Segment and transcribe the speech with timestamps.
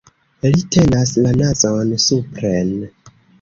[0.45, 2.73] Li tenas la nazon supren.